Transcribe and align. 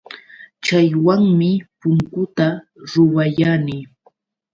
Chaywanmi 0.65 1.51
punkuta 1.79 2.47
ruwayani. 2.91 3.77